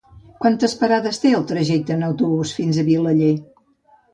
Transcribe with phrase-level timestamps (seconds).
[0.43, 3.33] Quantes parades té el trajecte en autobús fins a Vilaller?